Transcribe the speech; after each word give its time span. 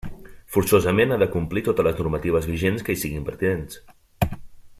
Forçosament 0.53 1.13
ha 1.15 1.19
de 1.23 1.27
complir 1.35 1.63
totes 1.67 1.87
les 1.89 2.01
normatives 2.03 2.49
vigents 2.53 2.87
que 2.89 2.97
hi 2.97 3.01
siguin 3.03 3.29
pertinents. 3.29 3.79